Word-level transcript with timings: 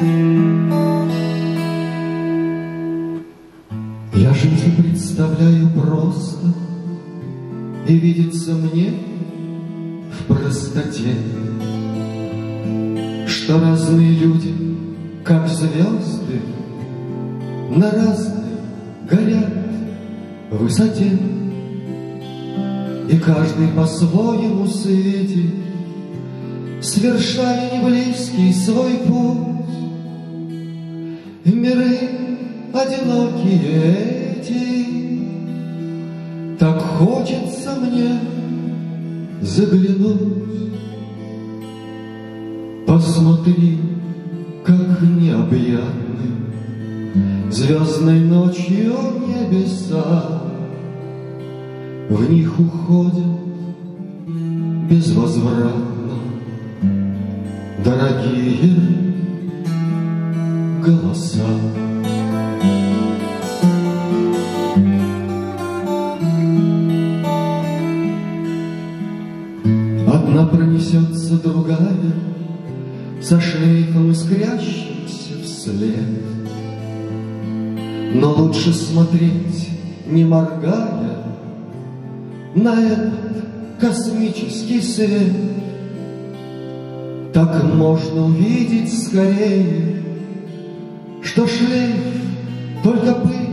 Я 0.00 0.04
жизнь 4.32 4.76
представляю 4.80 5.68
просто, 5.70 6.46
И 7.88 7.96
видится 7.96 8.52
мне 8.52 8.92
в 10.12 10.26
простоте, 10.28 11.16
Что 13.26 13.58
разные 13.58 14.12
люди, 14.12 14.54
как 15.24 15.48
звезды, 15.48 16.42
На 17.70 17.90
разной 17.90 18.54
горят 19.10 19.52
высоте. 20.52 21.18
И 23.10 23.16
каждый 23.18 23.66
по-своему 23.74 24.64
светит, 24.68 25.54
Свершая 26.80 27.80
неблизкий 27.80 28.52
свой 28.52 28.98
путь 28.98 29.57
миры 31.50 31.98
одинокие 32.72 34.40
эти, 34.40 34.86
так 36.58 36.80
хочется 36.80 37.76
мне 37.80 38.20
заглянуть. 39.40 40.48
Посмотри, 42.86 43.78
как 44.64 45.02
необъятны 45.02 46.08
Звездной 47.50 48.20
ночью 48.20 48.94
небеса. 49.26 50.42
В 52.10 52.30
них 52.30 52.58
уходят 52.58 53.24
безвозвратно 54.88 55.72
Дорогие 57.84 59.07
голоса. 60.88 61.44
Одна 70.06 70.46
пронесется 70.46 71.34
другая 71.42 71.78
Со 73.20 73.40
шлейфом 73.40 74.12
искрящимся 74.12 75.34
вслед. 75.44 75.98
Но 78.14 78.32
лучше 78.32 78.72
смотреть, 78.72 79.68
не 80.06 80.24
моргая, 80.24 81.24
На 82.54 82.80
этот 82.80 83.38
космический 83.78 84.80
свет. 84.80 85.32
Так 87.34 87.62
можно 87.74 88.24
увидеть 88.24 88.90
скорее, 89.06 90.07
Что 91.22 91.46
шлейф 91.46 91.96
только 92.82 93.14
пыль, 93.14 93.48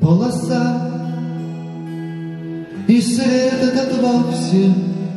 полоса, 0.00 0.90
И 2.86 3.00
свет 3.00 3.60
этот 3.62 4.00
вовсе 4.00 4.72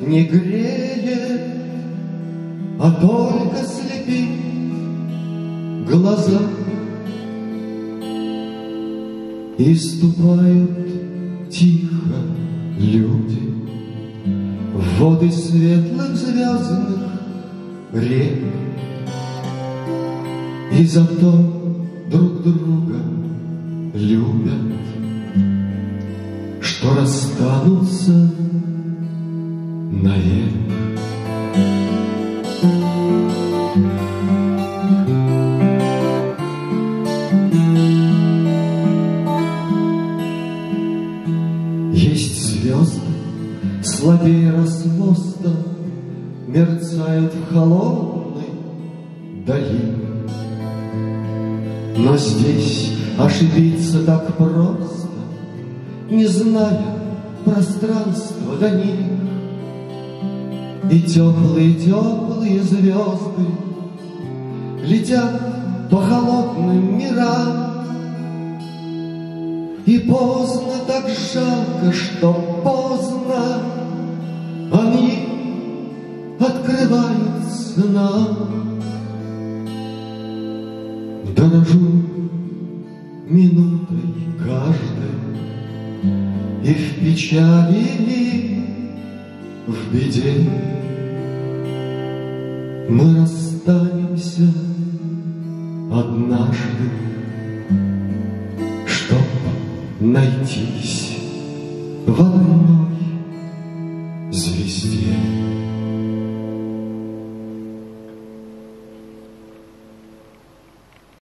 не 0.06 0.26
греет, 0.26 1.42
А 2.80 2.92
только 2.92 3.58
слепит 3.66 4.42
глаза. 5.88 6.42
И 9.58 9.76
ступают 9.76 11.50
тихо 11.52 12.16
люди 12.78 13.54
В 14.74 15.00
воды 15.00 15.32
светлых 15.32 16.16
звездных 16.16 17.12
рек, 17.94 18.40
И 20.80 20.86
зато 20.86 21.32
друг 22.10 22.44
друга 22.44 23.00
любят, 23.94 24.62
Что 26.62 26.96
расстанутся 26.96 28.32
навек. 29.92 30.54
Есть 41.94 42.44
звезды, 42.44 43.02
слабее 43.84 44.52
расмоста, 44.52 45.50
Мерцают 46.48 47.34
в 47.34 47.54
холодной 47.54 48.50
дали. 49.46 50.11
Но 52.04 52.18
здесь 52.18 52.94
ошибиться 53.20 54.04
так 54.04 54.36
просто, 54.36 55.08
Не 56.10 56.26
зная 56.26 56.82
пространства 57.46 58.58
до 58.60 58.72
них. 58.72 58.96
И 60.92 61.02
теплые-теплые 61.02 62.64
звезды 62.64 63.46
Летят 64.84 65.90
по 65.92 65.98
холодным 65.98 66.98
мирам, 66.98 67.72
и 69.86 70.00
поздно, 70.00 70.74
так 70.88 71.06
жалко, 71.34 71.94
что 71.94 72.34
поздно 72.64 73.62
Они 74.72 75.28
открываются 76.40 77.86
нам. 77.90 78.71
Дорожу 81.42 82.04
минутой 83.28 84.04
каждой 84.38 85.16
И 86.64 86.72
в 86.72 87.00
печали, 87.00 87.84
и 88.08 88.64
в 89.66 89.92
беде 89.92 90.48
Мы 92.90 93.22
расстанемся 93.22 94.54
однажды 95.92 96.90
Чтоб 98.86 99.26
найтись 100.00 101.18
в 102.06 102.22
одной 102.22 102.92
звезде. 104.32 105.16